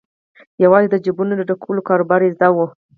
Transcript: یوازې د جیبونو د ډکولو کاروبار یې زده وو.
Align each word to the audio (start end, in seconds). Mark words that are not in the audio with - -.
یوازې 0.63 0.87
د 0.91 0.95
جیبونو 1.03 1.33
د 1.37 1.41
ډکولو 1.49 1.81
کاروبار 1.89 2.19
یې 2.23 2.33
زده 2.35 2.47
وو. 2.55 2.65